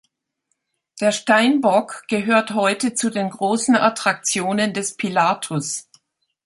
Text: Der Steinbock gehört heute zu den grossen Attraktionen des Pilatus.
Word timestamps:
Der 0.99 1.11
Steinbock 1.11 2.05
gehört 2.07 2.55
heute 2.55 2.95
zu 2.95 3.11
den 3.11 3.29
grossen 3.29 3.75
Attraktionen 3.75 4.73
des 4.73 4.97
Pilatus. 4.97 5.89